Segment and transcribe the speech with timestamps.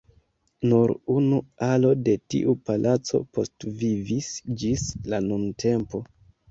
[0.71, 4.35] Nur unu alo de tiu palaco postvivis
[4.65, 6.09] ĝis la nuntempo.